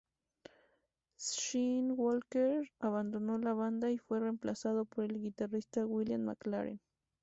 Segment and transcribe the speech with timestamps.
[1.19, 6.81] Sean Walker, abandonó la banda y fue reemplazado por el guitarrista William McLaren.